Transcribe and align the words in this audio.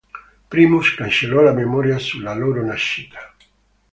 Primus 0.51 0.95
cancellò 0.95 1.43
la 1.43 1.53
memoria 1.53 1.99
sulla 1.99 2.33
loro 2.33 2.65
nascita. 2.65 3.35